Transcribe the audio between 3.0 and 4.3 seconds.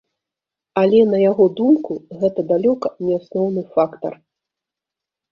не асноўны фактар.